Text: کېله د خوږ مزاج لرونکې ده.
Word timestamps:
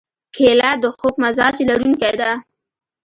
کېله 0.35 0.71
د 0.81 0.85
خوږ 0.97 1.15
مزاج 1.23 1.55
لرونکې 1.69 2.11
ده. 2.19 2.31